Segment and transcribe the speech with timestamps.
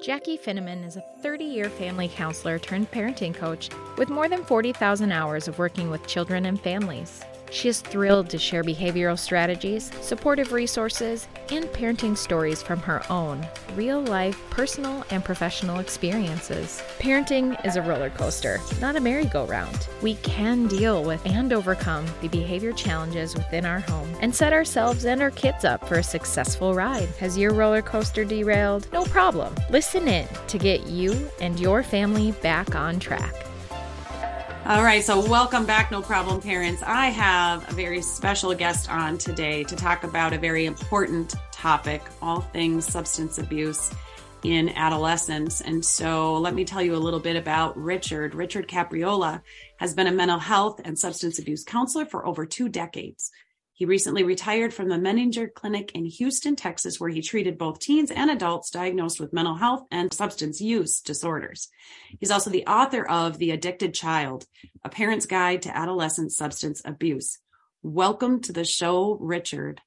[0.00, 5.10] Jaci Finneman is a 30 year family counselor turned parenting coach with more than 40,000
[5.10, 7.24] hours of working with children and families.
[7.50, 13.46] She is thrilled to share behavioral strategies, supportive resources, and parenting stories from her own
[13.74, 16.82] real life, personal, and professional experiences.
[16.98, 19.88] Parenting is a roller coaster, not a merry-go-round.
[20.02, 25.04] We can deal with and overcome the behavior challenges within our home and set ourselves
[25.04, 27.08] and our kids up for a successful ride.
[27.20, 28.88] Has your roller coaster derailed?
[28.92, 29.54] No problem.
[29.70, 33.45] Listen in to get you and your family back on track.
[34.68, 36.82] All right, so welcome back, No Problem Parents.
[36.84, 42.02] I have a very special guest on today to talk about a very important topic
[42.20, 43.92] all things substance abuse
[44.42, 45.60] in adolescence.
[45.60, 48.34] And so let me tell you a little bit about Richard.
[48.34, 49.40] Richard Capriola
[49.76, 53.30] has been a mental health and substance abuse counselor for over two decades.
[53.76, 58.10] He recently retired from the Menninger Clinic in Houston, Texas, where he treated both teens
[58.10, 61.68] and adults diagnosed with mental health and substance use disorders.
[62.18, 64.46] He's also the author of The Addicted Child,
[64.82, 67.38] A Parent's Guide to Adolescent Substance Abuse.
[67.82, 69.82] Welcome to the show, Richard.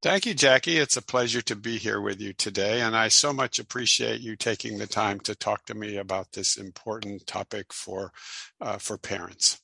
[0.00, 0.80] Thank you, Jaci.
[0.80, 2.80] It's a pleasure to be here with you today.
[2.80, 6.56] And I so much appreciate you taking the time to talk to me about this
[6.56, 8.10] important topic for,
[8.58, 9.60] uh, for parents.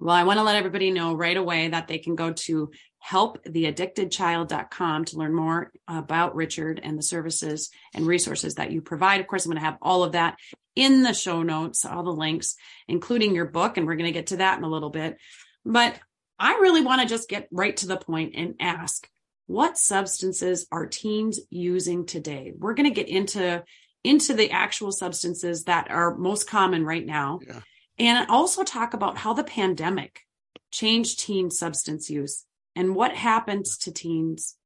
[0.00, 2.70] Well, I want to let everybody know right away that they can go to
[3.06, 9.20] helptheaddictedchild.com to learn more about Richard and the services and resources that you provide.
[9.20, 10.38] Of course, I'm going to have all of that
[10.74, 12.56] in the show notes, all the links,
[12.88, 15.18] including your book, and we're going to get to that in a little bit.
[15.64, 15.98] But
[16.38, 19.06] I really want to just get right to the point and ask
[19.46, 22.52] what substances are teens using today?
[22.56, 23.64] We're going to get into
[24.02, 27.40] into the actual substances that are most common right now.
[27.46, 27.60] Yeah.
[28.00, 30.20] And also talk about how the pandemic
[30.72, 34.56] changed teen substance use and what happens to teens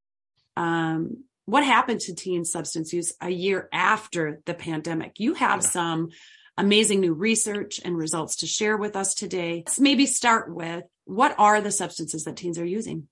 [0.57, 5.19] um, what happened to teen substance use a year after the pandemic.
[5.19, 5.69] You have yeah.
[5.69, 6.09] some
[6.57, 9.65] amazing new research and results to share with us today.
[9.67, 13.09] Let's maybe start with what are the substances that teens are using?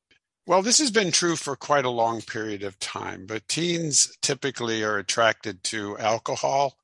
[0.46, 4.82] Well, this has been true for quite a long period of time, but teens typically
[4.82, 6.76] are attracted to alcohol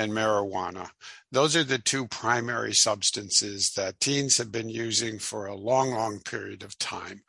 [0.00, 0.88] and marijuana.
[1.30, 6.20] Those are the two primary substances that teens have been using for a long, long
[6.20, 7.20] period of time.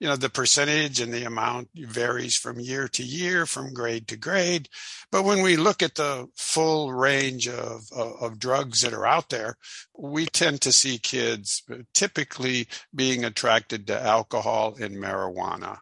[0.00, 4.16] You know, the percentage and the amount varies from year to year, from grade to
[4.16, 4.68] grade.
[5.10, 9.30] But when we look at the full range of, of, of drugs that are out
[9.30, 9.56] there,
[9.96, 11.62] we tend to see kids
[11.94, 15.78] typically being attracted to alcohol and marijuana.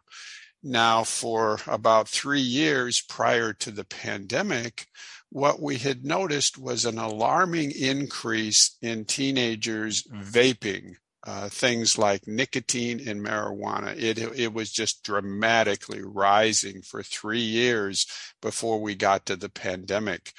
[0.63, 4.87] Now, for about three years prior to the pandemic,
[5.35, 10.93] what we had noticed was an alarming increase in teenagers vaping
[11.25, 13.95] uh, things like nicotine and marijuana.
[13.97, 18.05] It, it was just dramatically rising for three years
[18.41, 20.33] before we got to the pandemic.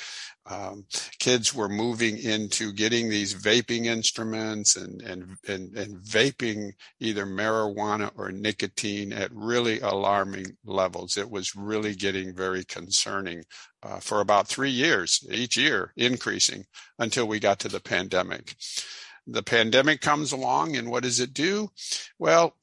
[0.49, 0.85] Um,
[1.19, 6.71] kids were moving into getting these vaping instruments and, and, and, and vaping
[7.01, 11.17] either marijuana or nicotine at really alarming levels.
[11.17, 13.43] It was really getting very concerning
[13.83, 16.65] uh, for about three years, each year increasing
[16.97, 18.55] until we got to the pandemic
[19.27, 21.71] the pandemic comes along and what does it do?
[22.19, 22.55] Well,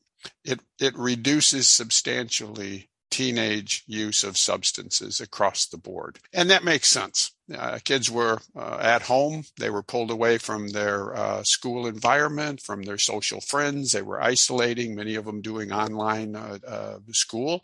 [0.44, 6.18] it, it reduces substantially teenage use of substances across the board.
[6.34, 7.32] And that makes sense.
[7.56, 9.44] Uh, kids were uh, at home.
[9.60, 13.92] They were pulled away from their uh, school environment, from their social friends.
[13.92, 17.64] They were isolating, many of them doing online uh, uh, school.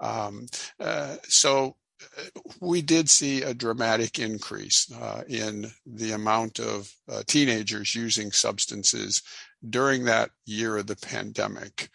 [0.00, 0.46] Um,
[0.80, 1.76] uh, so
[2.60, 9.22] we did see a dramatic increase uh, in the amount of uh, teenagers using substances
[9.68, 11.88] during that year of the pandemic.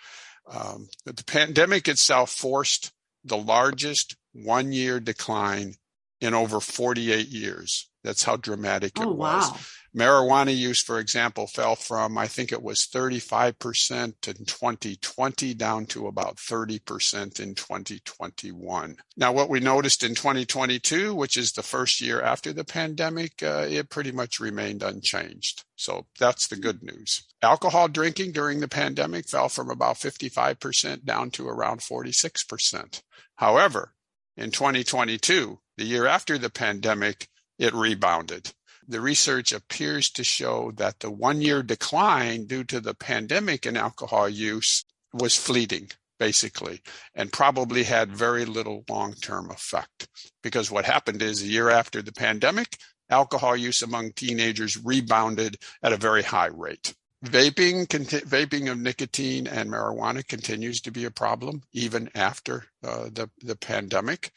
[0.49, 2.91] Um, the pandemic itself forced
[3.23, 5.75] the largest one year decline
[6.19, 7.89] in over 48 years.
[8.03, 9.51] That's how dramatic it oh, was.
[9.51, 9.57] Wow.
[9.95, 16.07] Marijuana use, for example, fell from, I think it was 35% in 2020 down to
[16.07, 18.97] about 30% in 2021.
[19.17, 23.67] Now, what we noticed in 2022, which is the first year after the pandemic, uh,
[23.69, 25.65] it pretty much remained unchanged.
[25.75, 27.23] So that's the good news.
[27.41, 33.01] Alcohol drinking during the pandemic fell from about 55% down to around 46%.
[33.35, 33.93] However,
[34.37, 37.27] in 2022, the year after the pandemic,
[37.59, 38.53] it rebounded
[38.91, 43.77] the research appears to show that the one year decline due to the pandemic in
[43.77, 45.89] alcohol use was fleeting
[46.21, 46.79] basically,
[47.15, 50.07] and probably had very little long term effect.
[50.43, 52.77] Because what happened is a year after the pandemic,
[53.09, 56.93] alcohol use among teenagers rebounded at a very high rate.
[57.25, 63.05] Vaping, conti- vaping of nicotine and marijuana continues to be a problem even after uh,
[63.11, 64.31] the, the pandemic.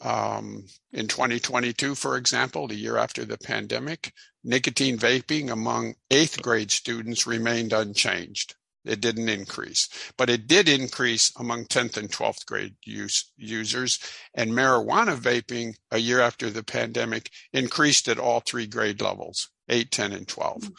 [0.00, 4.12] Um, in 2022, for example, the year after the pandemic,
[4.42, 8.54] nicotine vaping among eighth grade students remained unchanged.
[8.84, 13.98] It didn't increase, but it did increase among 10th and 12th grade use, users.
[14.32, 19.90] And marijuana vaping a year after the pandemic increased at all three grade levels 8,
[19.90, 20.70] 10, and 12.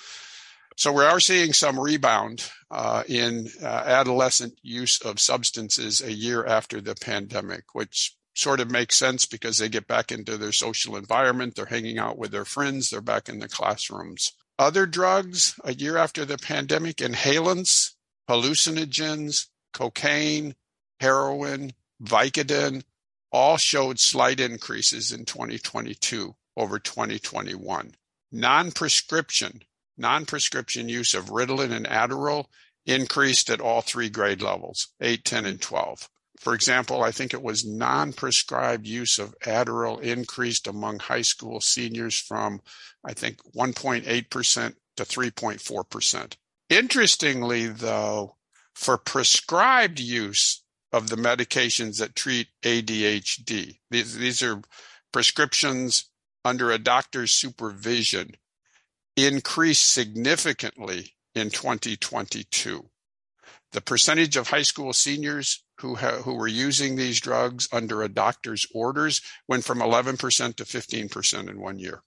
[0.77, 6.43] So we are seeing some rebound uh, in uh, adolescent use of substances a year
[6.45, 10.95] after the pandemic, which sort of makes sense because they get back into their social
[10.95, 14.31] environment, they're hanging out with their friends, they're back in the classrooms.
[14.57, 17.93] Other drugs, a year after the pandemic, inhalants,
[18.29, 20.55] hallucinogens, cocaine,
[20.99, 22.83] heroin, Vicodin,
[23.31, 27.95] all showed slight increases in 2022 over 2021.
[28.31, 29.61] Non-prescription,
[29.97, 32.45] non-prescription use of Ritalin and Adderall
[32.85, 36.09] increased at all three grade levels, 8, 10, and 12.
[36.39, 41.61] For example, I think it was non prescribed use of Adderall increased among high school
[41.61, 42.61] seniors from,
[43.05, 46.33] I think, 1.8% to 3.4%.
[46.69, 48.37] Interestingly, though,
[48.73, 54.61] for prescribed use of the medications that treat ADHD, these, these are
[55.11, 56.09] prescriptions
[56.43, 58.35] under a doctor's supervision,
[59.15, 62.90] increased significantly in 2022.
[63.71, 68.09] The percentage of high school seniors who, ha- who were using these drugs under a
[68.09, 70.17] doctor's orders went from 11%
[70.55, 72.03] to 15% in one year.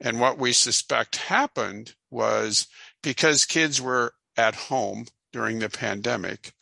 [0.00, 2.66] And what we suspect happened was
[3.02, 6.52] because kids were at home during the pandemic,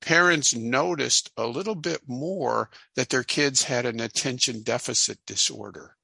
[0.00, 5.96] parents noticed a little bit more that their kids had an attention deficit disorder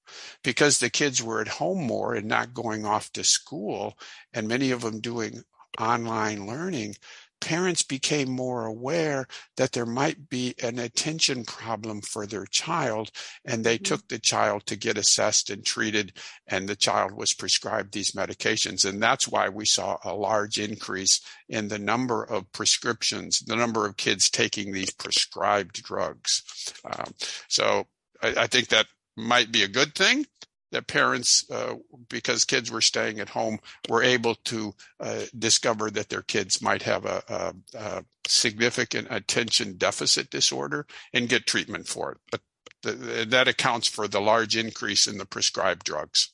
[0.43, 3.99] because the kids were at home more and not going off to school,
[4.33, 5.43] and many of them doing
[5.79, 6.95] online learning
[7.41, 13.11] parents became more aware that there might be an attention problem for their child,
[13.45, 13.85] and they mm-hmm.
[13.85, 16.13] took the child to get assessed and treated,
[16.47, 18.85] and the child was prescribed these medications.
[18.85, 23.87] And that's why we saw a large increase in the number of prescriptions, the number
[23.87, 26.43] of kids taking these prescribed drugs.
[26.85, 27.13] Um,
[27.49, 27.87] so
[28.23, 28.87] I, I think that
[29.17, 30.27] might be a good thing
[30.73, 31.75] that parents, uh,
[32.09, 33.59] because kids were staying at home,
[33.89, 39.77] were able to uh, discover that their kids might have a, a, a, significant attention
[39.77, 42.19] deficit disorder and get treatment for it.
[42.31, 42.41] But
[42.83, 46.33] the, that accounts for the large increase in the prescribed drugs.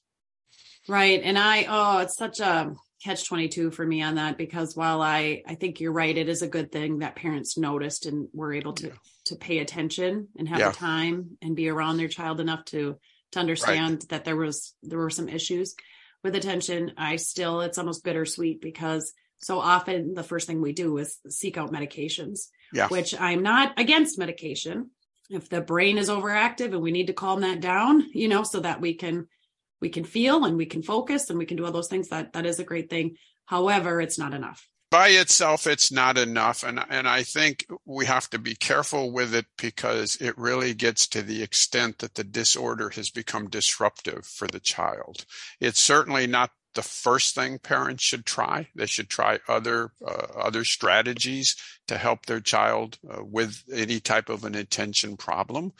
[0.89, 1.21] Right.
[1.23, 5.43] And I, oh, it's such a catch 22 for me on that because while I,
[5.47, 8.73] I think you're right, it is a good thing that parents noticed and were able
[8.75, 8.93] to, yeah.
[9.27, 10.71] to pay attention and have yeah.
[10.71, 12.99] the time and be around their child enough to
[13.33, 14.09] to understand right.
[14.11, 15.75] that there was there were some issues
[16.23, 20.97] with attention i still it's almost bittersweet because so often the first thing we do
[20.99, 22.89] is seek out medications yeah.
[22.89, 24.91] which i'm not against medication
[25.31, 28.61] if the brain is overactive and we need to calm that down you know so
[28.61, 29.27] that we can
[29.81, 32.33] we can feel and we can focus and we can do all those things that
[32.33, 36.79] that is a great thing however it's not enough by itself it's not enough and
[36.91, 41.23] and I think we have to be careful with it because it really gets to
[41.23, 45.25] the extent that the disorder has become disruptive for the child.
[45.61, 48.69] It's certainly not the first thing parents should try.
[48.75, 51.57] They should try other uh, other strategies
[51.89, 55.73] to help their child uh, with any type of an attention problem.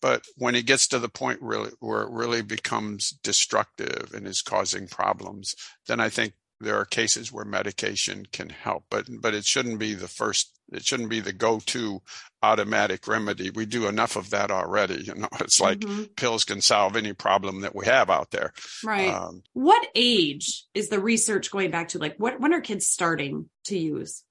[0.00, 4.42] But when it gets to the point really where it really becomes destructive and is
[4.42, 5.56] causing problems,
[5.86, 9.94] then I think there are cases where medication can help, but but it shouldn't be
[9.94, 10.56] the first.
[10.72, 12.00] It shouldn't be the go-to
[12.42, 13.50] automatic remedy.
[13.50, 15.02] We do enough of that already.
[15.02, 16.04] You know, it's like mm-hmm.
[16.16, 18.52] pills can solve any problem that we have out there.
[18.84, 19.08] Right.
[19.08, 21.98] Um, what age is the research going back to?
[21.98, 24.22] Like, what when are kids starting to use?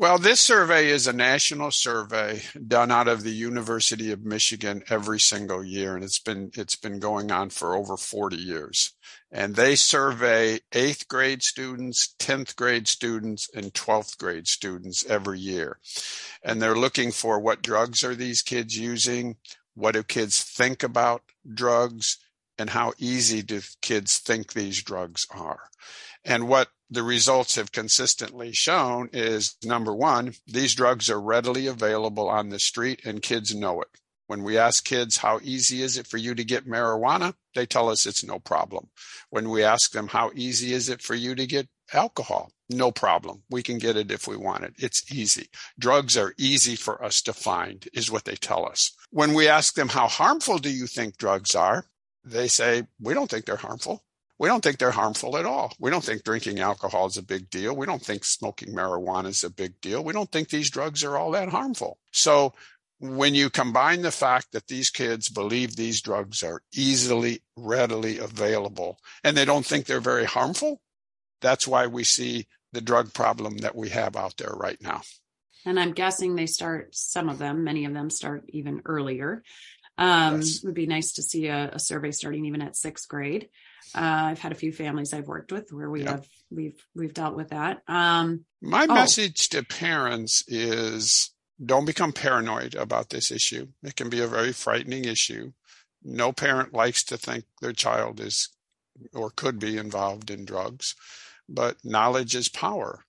[0.00, 5.20] Well, this survey is a national survey done out of the University of Michigan every
[5.20, 8.94] single year, and it's been it's been going on for over 40 years.
[9.30, 15.78] And they survey eighth grade students, 10th grade students, and 12th grade students every year.
[16.42, 19.36] And they're looking for what drugs are these kids using,
[19.74, 22.16] what do kids think about drugs,
[22.56, 25.60] and how easy do kids think these drugs are.
[26.24, 32.28] And what the results have consistently shown is number one, these drugs are readily available
[32.28, 33.88] on the street and kids know it.
[34.26, 37.34] When we ask kids, how easy is it for you to get marijuana?
[37.54, 38.90] They tell us it's no problem.
[39.30, 42.52] When we ask them, how easy is it for you to get alcohol?
[42.68, 43.42] No problem.
[43.50, 44.74] We can get it if we want it.
[44.76, 45.48] It's easy.
[45.78, 48.92] Drugs are easy for us to find, is what they tell us.
[49.10, 51.86] When we ask them, how harmful do you think drugs are?
[52.24, 54.04] They say, we don't think they're harmful
[54.40, 55.74] we don't think they're harmful at all.
[55.78, 57.76] We don't think drinking alcohol is a big deal.
[57.76, 60.02] We don't think smoking marijuana is a big deal.
[60.02, 61.98] We don't think these drugs are all that harmful.
[62.10, 62.54] So
[63.00, 68.98] when you combine the fact that these kids believe these drugs are easily, readily available,
[69.22, 70.80] and they don't think they're very harmful,
[71.42, 75.02] that's why we see the drug problem that we have out there right now.
[75.66, 79.42] And I'm guessing they start, some of them, many of them start even earlier.
[79.98, 80.56] Um, yes.
[80.56, 83.50] It would be nice to see a, a, survey starting even at sixth grade.
[83.94, 86.10] Uh, I've had a few families I've worked with where we yep.
[86.10, 87.82] have we've we've dealt with that.
[87.88, 88.94] Um, My oh.
[88.94, 91.30] message to parents is
[91.64, 93.68] don't become paranoid about this issue.
[93.82, 95.52] It can be a very frightening issue.
[96.02, 98.48] No parent likes to think their child is
[99.14, 100.94] or could be involved in drugs,
[101.48, 103.04] but knowledge is power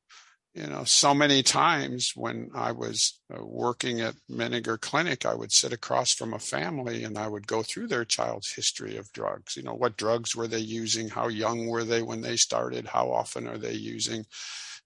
[0.53, 5.51] you know, so many times when I was uh, working at Menninger Clinic, I would
[5.51, 9.55] sit across from a family and I would go through their child's history of drugs.
[9.55, 11.07] You know, what drugs were they using?
[11.07, 12.85] How young were they when they started?
[12.85, 14.25] How often are they using?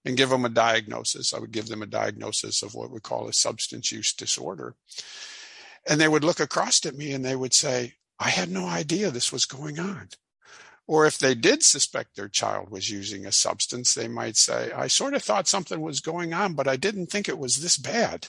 [0.04, 1.34] And give them a diagnosis.
[1.34, 4.76] I would give them a diagnosis of what we call a substance use disorder.
[5.88, 9.10] And they would look across at me and they would say, I had no idea
[9.10, 10.10] this was going on.
[10.88, 14.86] Or if they did suspect their child was using a substance, they might say, I
[14.86, 18.28] sort of thought something was going on, but I didn't think it was this bad.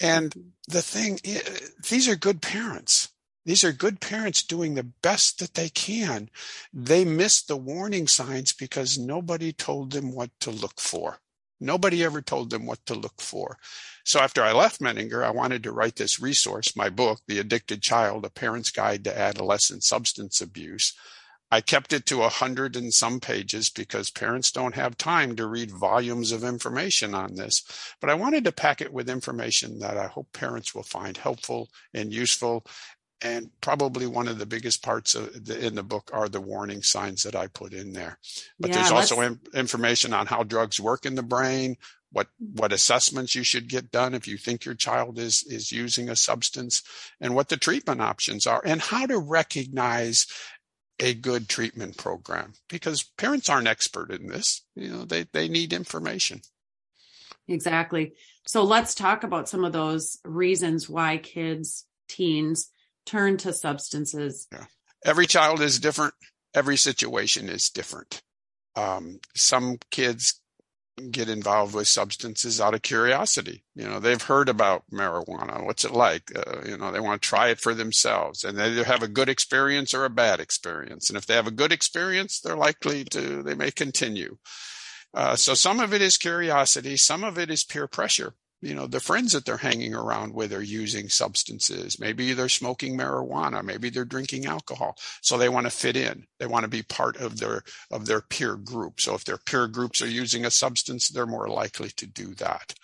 [0.00, 0.48] And mm-hmm.
[0.68, 3.08] the thing is, these are good parents.
[3.46, 6.28] These are good parents doing the best that they can.
[6.74, 11.20] They missed the warning signs because nobody told them what to look for.
[11.58, 13.56] Nobody ever told them what to look for.
[14.04, 17.82] So after I left Menninger, I wanted to write this resource, my book, The Addicted
[17.82, 20.94] Child, A Parent's Guide to Adolescent Substance Abuse.
[21.50, 25.46] I kept it to a hundred and some pages because parents don't have time to
[25.46, 27.62] read volumes of information on this.
[28.00, 31.70] But I wanted to pack it with information that I hope parents will find helpful
[31.94, 32.66] and useful.
[33.20, 37.24] And probably one of the biggest parts the, in the book are the warning signs
[37.24, 38.18] that I put in there.
[38.60, 41.76] But yeah, there's also in, information on how drugs work in the brain,
[42.10, 46.08] what what assessments you should get done if you think your child is is using
[46.08, 46.82] a substance
[47.20, 50.26] and what the treatment options are and how to recognize
[51.00, 54.62] a good treatment program because parents aren't expert in this.
[54.74, 56.40] You know, they, they need information.
[57.46, 58.14] Exactly.
[58.46, 62.70] So let's talk about some of those reasons why kids, teens
[63.06, 64.46] turn to substances.
[64.52, 64.64] Yeah.
[65.04, 66.14] Every child is different.
[66.54, 68.22] Every situation is different.
[68.76, 70.40] Um, some kids
[71.10, 73.64] get involved with substances out of curiosity.
[73.74, 75.64] You know, they've heard about marijuana.
[75.64, 76.30] What's it like?
[76.34, 79.08] Uh, you know, they want to try it for themselves and they either have a
[79.08, 81.08] good experience or a bad experience.
[81.08, 84.38] And if they have a good experience, they're likely to, they may continue.
[85.14, 86.96] Uh, so some of it is curiosity.
[86.96, 90.52] Some of it is peer pressure you know the friends that they're hanging around with
[90.52, 92.00] are using substances.
[92.00, 93.62] Maybe they're smoking marijuana.
[93.62, 94.96] Maybe they're drinking alcohol.
[95.22, 96.26] So they want to fit in.
[96.38, 99.00] They want to be part of their of their peer group.
[99.00, 102.74] So if their peer groups are using a substance they're more likely to do that.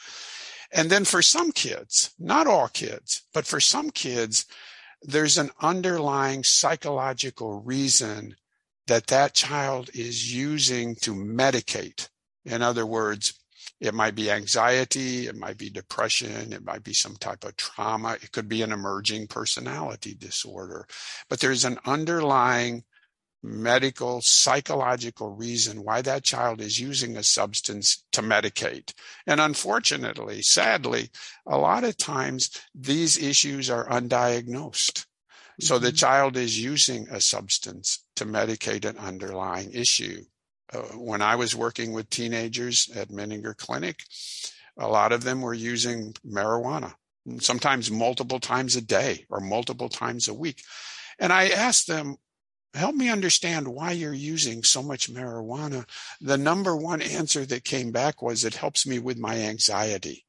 [0.73, 4.47] And then for some kids not all kids but for some kids
[5.03, 8.37] there's an underlying psychological reason
[8.87, 12.09] that that child is using to medicate.
[12.45, 13.35] In other words
[13.85, 18.15] it might be anxiety, it might be depression, it might be some type of trauma,
[18.15, 20.87] it could be an emerging personality disorder.
[21.29, 22.85] But there's an underlying
[23.43, 28.95] medical, psychological reason why that child is using a substance to medicate.
[29.27, 31.11] And unfortunately, sadly,
[31.47, 35.05] a lot of times these issues are undiagnosed.
[35.61, 35.97] So the mm-hmm.
[35.97, 40.25] child is using a substance to medicate an underlying issue.
[40.73, 44.03] Uh, when I was working with teenagers at Menninger Clinic,
[44.79, 46.95] a lot of them were using marijuana,
[47.39, 50.63] sometimes multiple times a day or multiple times a week.
[51.19, 52.17] And I asked them,
[52.75, 55.89] help me understand why you're using so much marijuana.
[56.21, 60.25] The number one answer that came back was, it helps me with my anxiety.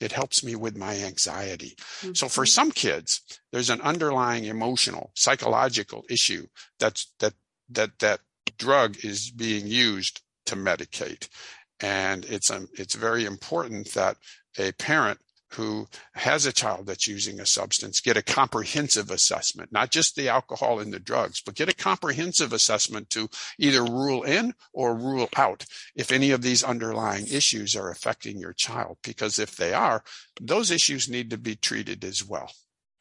[0.00, 1.76] It helps me with my anxiety.
[1.76, 2.14] Mm-hmm.
[2.14, 2.48] So for mm-hmm.
[2.48, 3.20] some kids,
[3.52, 6.46] there's an underlying emotional, psychological issue
[6.78, 7.34] that's, that,
[7.68, 8.20] that, that
[8.60, 11.28] drug is being used to medicate.
[11.80, 14.16] And it's, um, it's very important that
[14.58, 15.18] a parent
[15.54, 20.28] who has a child that's using a substance get a comprehensive assessment, not just the
[20.28, 25.28] alcohol and the drugs, but get a comprehensive assessment to either rule in or rule
[25.36, 25.64] out
[25.96, 28.98] if any of these underlying issues are affecting your child.
[29.02, 30.04] Because if they are,
[30.40, 32.52] those issues need to be treated as well.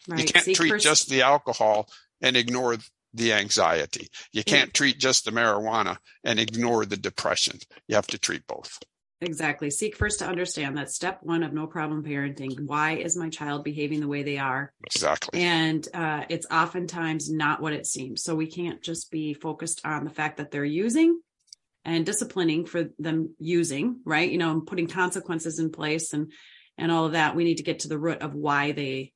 [0.07, 0.21] Right.
[0.21, 1.87] You can't See, treat just the alcohol
[2.19, 2.77] and ignore
[3.13, 4.09] the anxiety.
[4.31, 7.59] You can't treat just the marijuana and ignore the depression.
[7.87, 8.79] You have to treat both.
[9.21, 9.69] Exactly.
[9.69, 12.57] Seek first to understand that step one of no problem parenting.
[12.61, 14.71] Why is my child behaving the way they are?
[14.85, 15.41] Exactly.
[15.41, 18.23] And uh, it's oftentimes not what it seems.
[18.23, 21.19] So we can't just be focused on the fact that they're using
[21.83, 24.31] and disciplining for them using, right?
[24.31, 26.31] You know, putting consequences in place and
[26.77, 27.35] and all of that.
[27.35, 29.11] We need to get to the root of why they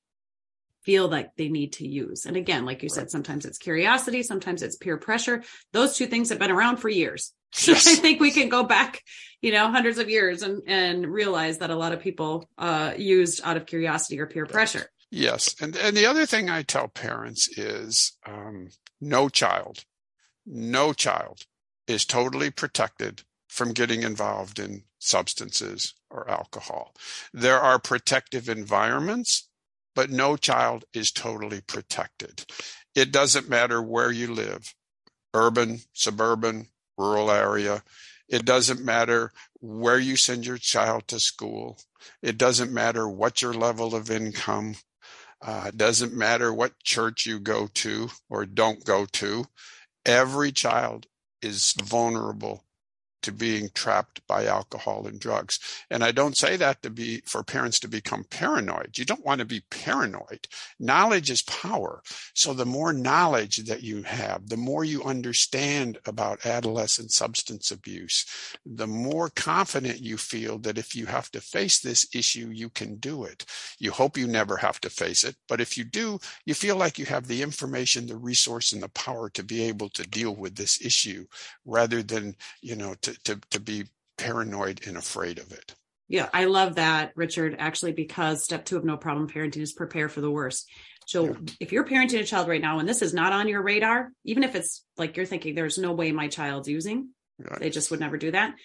[0.84, 2.26] feel like they need to use.
[2.26, 5.44] And again, like you said, sometimes it's curiosity, sometimes it's peer pressure.
[5.72, 7.34] Those two things have been around for years.
[7.68, 7.86] Yes.
[7.86, 9.04] I think we can go back,
[9.40, 13.42] you know, hundreds of years and, and realize that a lot of people uh, used
[13.44, 14.90] out of curiosity or peer pressure.
[15.12, 15.54] Yes.
[15.62, 19.86] And, and the other thing I tell parents is um, no child,
[20.48, 21.46] no child
[21.86, 26.96] is totally protected from getting involved in substances or alcohol.
[27.34, 29.48] There are protective environments,
[29.96, 32.46] but no child is totally protected.
[32.96, 34.74] It doesn't matter where you live
[35.34, 37.84] urban, suburban, rural area.
[38.30, 41.80] It doesn't matter where you send your child to school.
[42.22, 44.76] It doesn't matter what your level of income.
[45.42, 49.46] Uh, it doesn't matter what church you go to or don't go to.
[50.06, 51.08] Every child
[51.42, 52.64] is vulnerable
[53.24, 55.60] to being trapped by alcohol and drugs.
[55.90, 58.98] And I don't say that to be for parents to become paranoid.
[58.98, 60.48] You don't want to be paranoid.
[60.80, 62.02] Knowledge is power.
[62.34, 68.26] So the more knowledge that you have, the more you understand about adolescent substance abuse,
[68.66, 72.96] the more confident you feel that if you have to face this issue, you can
[72.98, 73.46] do it.
[73.80, 75.36] You hope you never have to face it.
[75.48, 78.90] But if you do, you feel like you have the information, the resource, and the
[78.90, 81.26] power to be able to deal with this issue
[81.66, 83.86] rather than, you know, to to, to, be
[84.18, 85.76] paranoid and afraid of it.
[86.08, 90.10] Yeah, I love that, Richard, actually, because step two of no problem parenting is prepare
[90.10, 90.70] for the worst.
[91.08, 91.34] So yeah.
[91.60, 94.44] if you're parenting a child right now and this is not on your radar, even
[94.44, 97.60] if it's like you're thinking there's no way my child's using, right.
[97.60, 98.56] they just would never do that.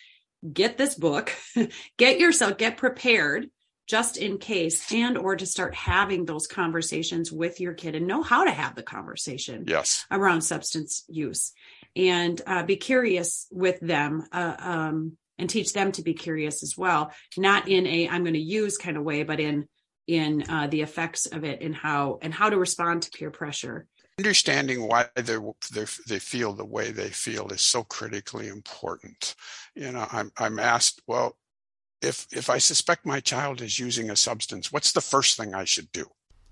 [0.52, 1.32] Get this book,
[1.96, 3.48] get yourself, get prepared
[3.88, 8.22] just in case and or to start having those conversations with your kid and know
[8.22, 11.52] how to have the conversation yes around substance use
[11.96, 16.76] and uh, be curious with them uh, um, and teach them to be curious as
[16.76, 17.12] well.
[17.36, 19.68] Not in a i'm going to use kind of way but in
[20.06, 23.86] in uh, the effects of it and how and how to respond to peer pressure.
[24.18, 25.36] Understanding why they
[26.08, 29.34] they feel the way they feel is so critically important.
[29.74, 31.36] You know i'm i'm asked well
[32.02, 35.64] if if i suspect my child is using a substance what's the first thing i
[35.64, 36.06] should do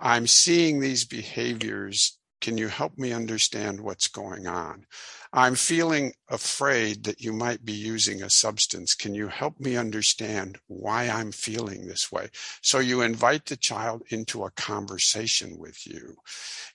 [0.00, 2.18] I'm seeing these behaviors.
[2.42, 4.84] Can you help me understand what's going on?
[5.32, 8.94] I'm feeling afraid that you might be using a substance.
[8.94, 12.28] Can you help me understand why I'm feeling this way?
[12.60, 16.16] So you invite the child into a conversation with you.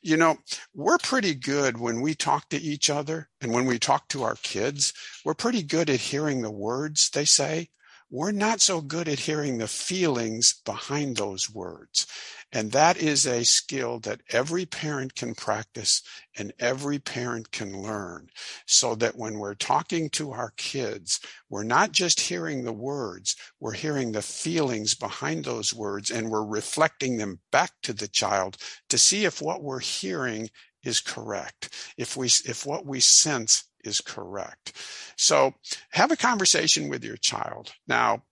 [0.01, 0.37] You know,
[0.73, 4.37] we're pretty good when we talk to each other and when we talk to our
[4.41, 4.93] kids,
[5.25, 7.69] we're pretty good at hearing the words they say.
[8.09, 12.07] We're not so good at hearing the feelings behind those words.
[12.53, 16.01] And that is a skill that every parent can practice
[16.37, 18.29] and every parent can learn
[18.65, 23.73] so that when we're talking to our kids, we're not just hearing the words, we're
[23.73, 28.55] hearing the feelings behind those words and we're reflecting them back to the child
[28.87, 30.49] to see if what we're hearing
[30.81, 31.93] is correct.
[31.97, 34.73] If we, if what we sense is correct.
[35.15, 35.53] So
[35.91, 37.73] have a conversation with your child.
[37.87, 38.23] Now,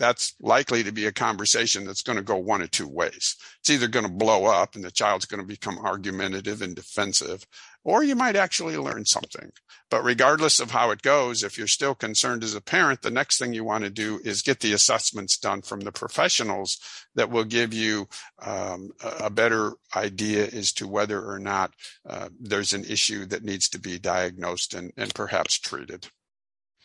[0.00, 3.36] that's likely to be a conversation that's going to go one of two ways.
[3.60, 7.46] It's either going to blow up and the child's going to become argumentative and defensive,
[7.84, 9.50] or you might actually learn something.
[9.90, 13.38] But regardless of how it goes, if you're still concerned as a parent, the next
[13.38, 16.78] thing you want to do is get the assessments done from the professionals
[17.16, 18.08] that will give you
[18.40, 21.72] um, a better idea as to whether or not
[22.08, 26.06] uh, there's an issue that needs to be diagnosed and, and perhaps treated.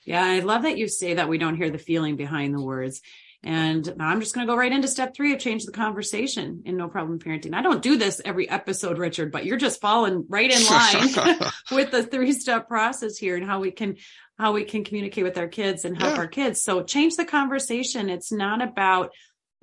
[0.04, 3.02] Yeah, I love that you say that we don't hear the feeling behind the words.
[3.46, 6.78] And I'm just going to go right into step three of change the conversation in
[6.78, 7.54] no problem parenting.
[7.54, 11.38] I don't do this every episode, Richard, but you're just falling right in line
[11.72, 13.98] with the three step process here and how we can,
[14.40, 16.22] how we can communicate with our kids and help yeah.
[16.22, 16.64] our kids.
[16.64, 18.10] So change the conversation.
[18.10, 19.12] It's not about,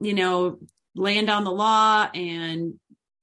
[0.01, 0.61] you know,
[0.95, 2.75] laying down the law and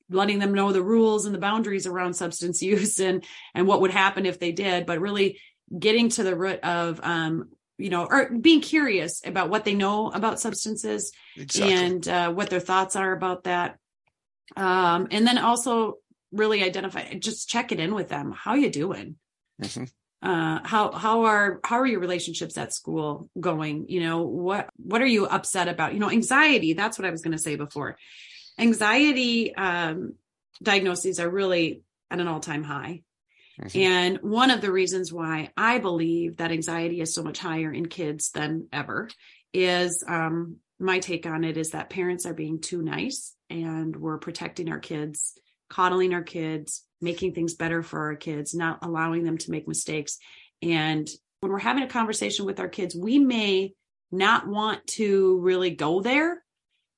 [0.09, 3.91] letting them know the rules and the boundaries around substance use and and what would
[3.91, 5.39] happen if they did but really
[5.77, 10.11] getting to the root of um you know or being curious about what they know
[10.11, 11.73] about substances exactly.
[11.73, 13.77] and uh, what their thoughts are about that.
[14.55, 15.95] Um and then also
[16.31, 18.31] really identify just check it in with them.
[18.31, 19.15] How you doing?
[19.61, 19.83] Mm-hmm.
[20.21, 23.85] uh how how are how are your relationships at school going?
[23.89, 25.93] You know what what are you upset about?
[25.93, 27.97] You know anxiety that's what i was going to say before.
[28.57, 30.15] Anxiety um,
[30.61, 33.03] diagnoses are really at an all-time high
[33.61, 33.79] mm-hmm.
[33.79, 37.85] and one of the reasons why i believe that anxiety is so much higher in
[37.87, 39.09] kids than ever
[39.53, 44.17] is um, my take on it is that parents are being too nice and we're
[44.17, 45.33] protecting our kids
[45.69, 50.17] coddling our kids making things better for our kids not allowing them to make mistakes
[50.61, 51.07] and
[51.41, 53.73] when we're having a conversation with our kids we may
[54.11, 56.43] not want to really go there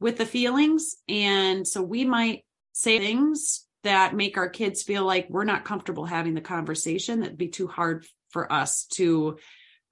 [0.01, 0.95] with the feelings.
[1.07, 2.43] And so we might
[2.73, 7.21] say things that make our kids feel like we're not comfortable having the conversation.
[7.21, 9.37] That'd be too hard for us to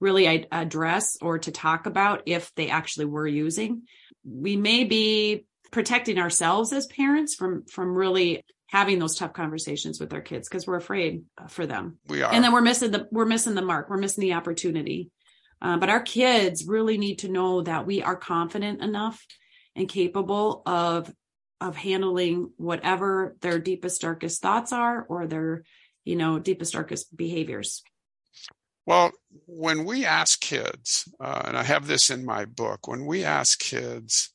[0.00, 3.82] really address or to talk about if they actually were using.
[4.24, 10.12] We may be protecting ourselves as parents from from really having those tough conversations with
[10.12, 11.98] our kids because we're afraid for them.
[12.08, 13.90] We are, and then we're missing the we're missing the mark.
[13.90, 15.10] We're missing the opportunity.
[15.62, 19.22] Uh, but our kids really need to know that we are confident enough
[19.76, 21.12] and capable of
[21.60, 25.64] of handling whatever their deepest darkest thoughts are or their
[26.04, 27.82] you know deepest darkest behaviors.
[28.86, 29.12] Well
[29.46, 33.60] when we ask kids uh, and i have this in my book when we ask
[33.60, 34.32] kids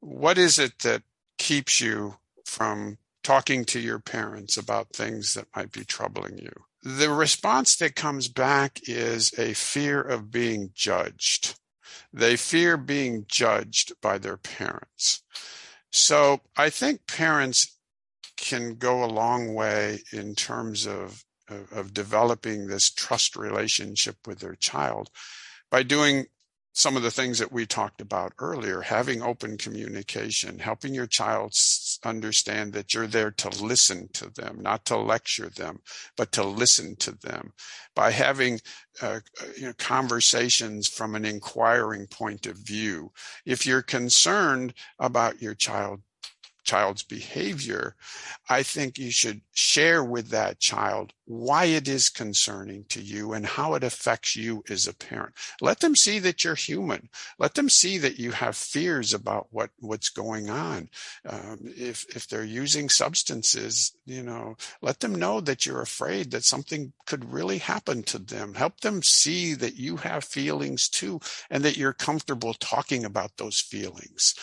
[0.00, 1.02] what is it that
[1.38, 6.52] keeps you from talking to your parents about things that might be troubling you?
[6.82, 11.58] The response that comes back is a fear of being judged.
[12.12, 15.22] They fear being judged by their parents.
[15.90, 17.76] So I think parents
[18.36, 24.38] can go a long way in terms of, of, of developing this trust relationship with
[24.38, 25.10] their child
[25.70, 26.26] by doing
[26.72, 31.52] some of the things that we talked about earlier having open communication helping your child
[32.04, 35.80] understand that you're there to listen to them not to lecture them
[36.16, 37.52] but to listen to them.
[37.94, 38.60] By having
[39.02, 39.20] uh,
[39.56, 43.12] you know, conversations from an inquiring point of view
[43.44, 46.00] if you're concerned about your child
[46.64, 47.96] child's behavior,
[48.48, 53.46] I think you should share with that child why it is concerning to you and
[53.46, 55.32] how it affects you as a parent.
[55.60, 57.08] Let them see that you're human.
[57.38, 60.88] Let them see that you have fears about what, what's going on.
[61.24, 66.42] Um, if, if they're using substances, you know, let them know that you're afraid that
[66.42, 68.54] something could really happen to them.
[68.54, 73.60] Help them see that you have feelings too and that you're comfortable talking about those
[73.60, 74.34] feelings.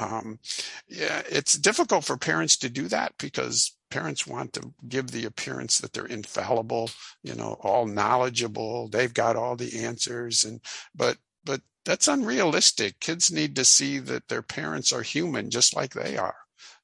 [0.00, 0.40] Um,
[0.88, 5.78] yeah, it's difficult for parents to do that because parents want to give the appearance
[5.78, 6.90] that they're infallible,
[7.22, 10.60] you know, all knowledgeable, they've got all the answers, and
[10.94, 13.00] but but that's unrealistic.
[13.00, 16.36] Kids need to see that their parents are human just like they are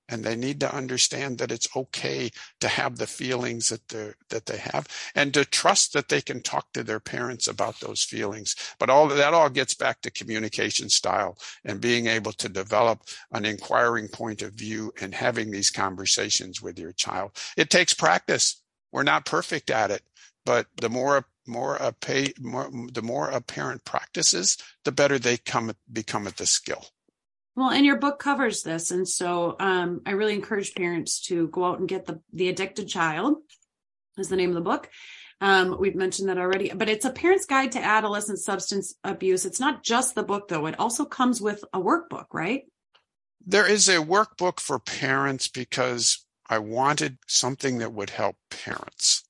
[0.08, 4.46] and they need to understand that it's okay to have the feelings that they that
[4.46, 8.54] they have and to trust that they can talk to their parents about those feelings.
[8.78, 13.44] But all that all gets back to communication style and being able to develop an
[13.44, 17.32] inquiring point of view and having these conversations with your child.
[17.56, 18.62] It takes practice.
[18.92, 20.02] We're not perfect at it
[20.48, 25.36] but the more more a pay more the more a parent practices the better they
[25.36, 26.86] come become at the skill
[27.58, 28.92] well, and your book covers this.
[28.92, 32.86] And so um, I really encourage parents to go out and get the The Addicted
[32.86, 33.38] Child,
[34.16, 34.88] is the name of the book.
[35.40, 39.44] Um, we've mentioned that already, but it's a parent's guide to adolescent substance abuse.
[39.44, 40.66] It's not just the book, though.
[40.66, 42.62] It also comes with a workbook, right?
[43.44, 49.24] There is a workbook for parents because I wanted something that would help parents.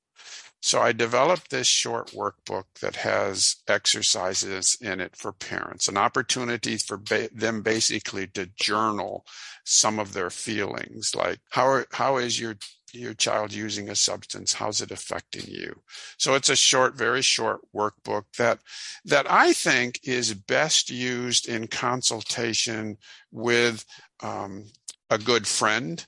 [0.61, 6.77] So I developed this short workbook that has exercises in it for parents, an opportunity
[6.77, 9.25] for ba- them basically to journal
[9.65, 12.57] some of their feelings, like how how is your
[12.93, 14.55] your child using a substance?
[14.55, 15.83] How's it affecting you?
[16.17, 18.59] So it's a short very short workbook that
[19.05, 22.97] that i think is best used in consultation
[23.31, 23.85] with
[24.23, 24.65] um,
[25.11, 26.07] a good friend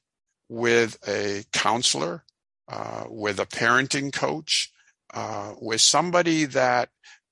[0.48, 2.24] with a counselor
[2.70, 4.70] uh, with a parenting coach,
[5.12, 6.88] uh, with somebody that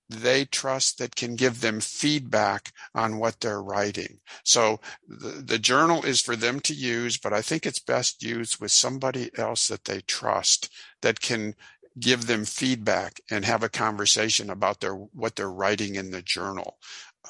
[0.09, 4.19] they trust that can give them feedback on what they're writing.
[4.43, 8.59] So the, the, journal is for them to use, but I think it's best used
[8.59, 10.73] with somebody else that they trust
[11.03, 11.55] that can
[12.01, 16.79] give them feedback and have a conversation about their what they're writing in the journal.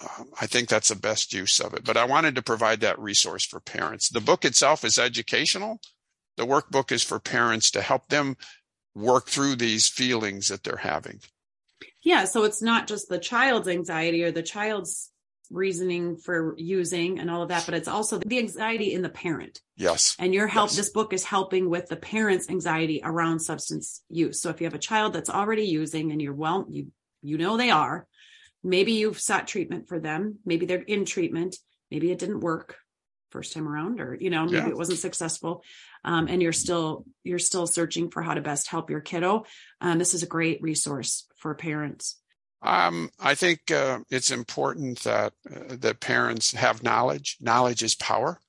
[0.01, 1.85] Um, I think that's the best use of it.
[1.85, 4.09] But I wanted to provide that resource for parents.
[4.09, 5.81] The book itself is educational,
[6.39, 8.37] The workbook is for parents to help them
[8.95, 11.21] work through these feelings that they're having.
[12.03, 12.25] Yeah.
[12.27, 15.11] So it's not just the child's anxiety or the child's
[15.51, 19.61] reasoning for using and all of that, but it's also the anxiety in the parent.
[19.77, 20.15] Yes.
[20.21, 20.77] And your help, Yes.
[20.77, 24.41] this book is helping with the parent's anxiety around substance use.
[24.41, 27.57] So if you have a child that's already using and you're well, you, you know
[27.57, 28.07] they are,
[28.63, 30.39] maybe you've sought treatment for them.
[30.45, 31.57] Maybe they're in treatment.
[31.91, 32.77] Maybe it didn't work
[33.31, 34.69] first time around or, you know, maybe Yeah.
[34.69, 35.63] it wasn't successful.
[36.05, 39.45] Um, and you're still, you're still searching for how to best help your kiddo.
[39.81, 42.21] Um, this is a great resource for parents.
[42.63, 47.37] Um, I think uh, it's important that uh, that parents have knowledge.
[47.41, 48.41] Knowledge is power.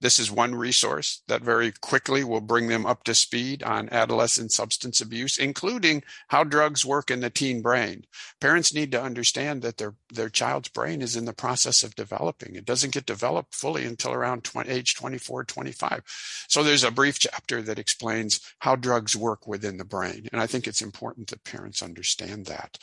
[0.00, 4.52] This is one resource that very quickly will bring them up to speed on adolescent
[4.52, 8.04] substance abuse, including how drugs work in the teen brain.
[8.40, 12.54] Parents need to understand that their their child's brain is in the process of developing.
[12.54, 16.02] It doesn't get developed fully until around 20, age 24, 25.
[16.48, 20.28] So there's a brief chapter that explains how drugs work within the brain.
[20.32, 22.78] And I think it's important that parents understand that.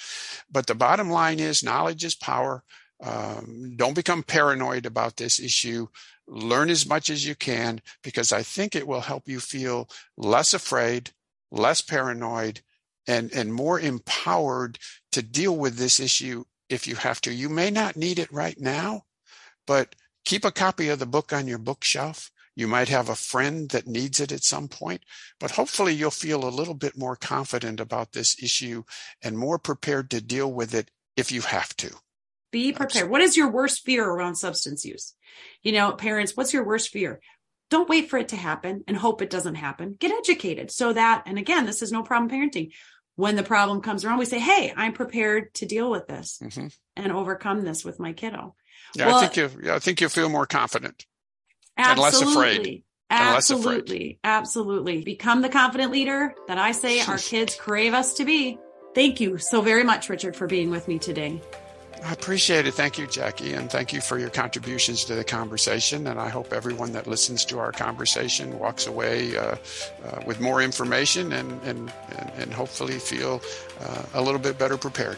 [0.51, 2.63] But the bottom line is knowledge is power.
[3.01, 5.87] Um, don't become paranoid about this issue.
[6.27, 10.53] Learn as much as you can because I think it will help you feel less
[10.53, 11.11] afraid,
[11.51, 12.61] less paranoid,
[13.07, 14.79] and, and more empowered
[15.11, 17.33] to deal with this issue if you have to.
[17.33, 19.03] You may not need it right now,
[19.67, 22.31] but keep a copy of the book on your bookshelf.
[22.55, 25.03] You might have a friend that needs it at some point,
[25.39, 28.83] but hopefully you'll feel a little bit more confident about this issue
[29.21, 31.91] and more prepared to deal with it if you have to.
[32.55, 33.09] Be prepared.
[33.09, 35.13] What is your worst fear around substance use?
[35.61, 37.19] You know, parents, what's your worst fear?
[37.69, 39.97] Don't wait for it to happen and hope it doesn't happen.
[39.99, 42.71] Get educated so that, and again, this is no problem parenting.
[43.17, 46.73] When the problem comes around, we say, Hey, I'm prepared to deal with this Mhm.
[46.95, 48.55] and overcome this with my kiddo.
[48.95, 49.61] Yeah, Well- I think you.
[49.61, 51.05] Yeah, I think you'll feel more confident.
[51.75, 52.59] And less afraid.
[52.61, 52.85] Absolutely.
[53.09, 53.59] And less afraid.
[53.65, 54.19] Absolutely.
[54.23, 55.03] Absolutely.
[55.03, 58.57] Become the confident leader that I say our kids crave us to be.
[58.93, 61.41] Thank you so very much, Richard, for being with me today.
[62.03, 62.73] I appreciate it.
[62.73, 66.07] Thank you, Jaci, and thank you for your contributions to the conversation.
[66.07, 69.55] And I hope everyone that listens to our conversation walks away uh,
[70.05, 71.91] uh, with more information and and
[72.37, 73.41] and, hopefully feel
[73.81, 75.17] uh, a little bit better prepared.